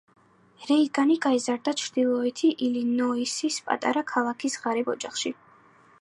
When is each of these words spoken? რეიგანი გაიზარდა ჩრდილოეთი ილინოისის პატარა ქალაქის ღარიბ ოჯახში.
რეიგანი 0.69 1.17
გაიზარდა 1.25 1.73
ჩრდილოეთი 1.83 2.51
ილინოისის 2.69 3.61
პატარა 3.69 4.07
ქალაქის 4.15 4.59
ღარიბ 4.65 4.95
ოჯახში. 4.99 5.37